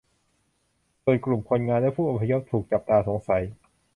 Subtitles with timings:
[1.03, 3.43] ส่วนกลุ่มคนงานและผู้อพยพถูกจับตาสงสัย